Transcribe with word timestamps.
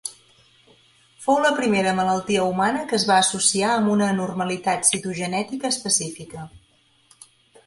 Fou 1.25 1.35
la 1.43 1.51
primera 1.59 1.91
malaltia 1.99 2.47
humana 2.53 2.81
que 2.93 2.97
es 2.99 3.05
va 3.11 3.19
associar 3.27 3.69
amb 3.75 3.93
una 3.97 4.09
anormalitat 4.15 4.89
citogenètica 4.91 5.71
específica. 5.77 6.49